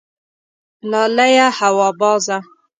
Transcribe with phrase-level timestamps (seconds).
[0.91, 2.37] لالیه هوا بازه